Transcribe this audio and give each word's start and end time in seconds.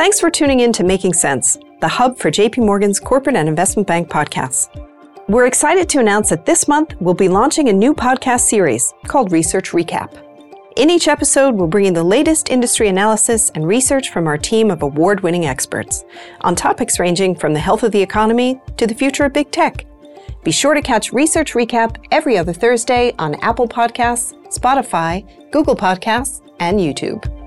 Thanks 0.00 0.18
for 0.18 0.30
tuning 0.30 0.60
in 0.60 0.72
to 0.72 0.82
Making 0.82 1.12
Sense, 1.12 1.58
the 1.82 1.88
hub 1.88 2.16
for 2.16 2.30
JP 2.30 2.64
Morgan's 2.64 2.98
corporate 2.98 3.36
and 3.36 3.46
investment 3.46 3.86
bank 3.86 4.08
podcasts. 4.08 4.70
We're 5.28 5.44
excited 5.44 5.90
to 5.90 5.98
announce 5.98 6.30
that 6.30 6.46
this 6.46 6.66
month 6.66 6.94
we'll 7.00 7.12
be 7.12 7.28
launching 7.28 7.68
a 7.68 7.72
new 7.74 7.92
podcast 7.92 8.48
series 8.48 8.94
called 9.08 9.30
Research 9.30 9.72
Recap. 9.72 10.24
In 10.76 10.88
each 10.88 11.06
episode, 11.06 11.54
we'll 11.54 11.66
bring 11.66 11.84
in 11.84 11.92
the 11.92 12.02
latest 12.02 12.48
industry 12.48 12.88
analysis 12.88 13.50
and 13.54 13.68
research 13.68 14.08
from 14.08 14.26
our 14.26 14.38
team 14.38 14.70
of 14.70 14.80
award 14.80 15.20
winning 15.20 15.44
experts 15.44 16.06
on 16.40 16.56
topics 16.56 16.98
ranging 16.98 17.34
from 17.34 17.52
the 17.52 17.60
health 17.60 17.82
of 17.82 17.92
the 17.92 18.00
economy 18.00 18.58
to 18.78 18.86
the 18.86 18.94
future 18.94 19.26
of 19.26 19.34
big 19.34 19.50
tech. 19.50 19.84
Be 20.44 20.50
sure 20.50 20.72
to 20.72 20.80
catch 20.80 21.12
Research 21.12 21.52
Recap 21.52 22.02
every 22.10 22.38
other 22.38 22.54
Thursday 22.54 23.12
on 23.18 23.34
Apple 23.42 23.68
Podcasts, 23.68 24.32
Spotify, 24.46 25.28
Google 25.50 25.76
Podcasts, 25.76 26.40
and 26.58 26.80
YouTube. 26.80 27.39